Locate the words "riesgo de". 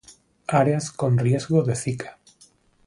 1.19-1.75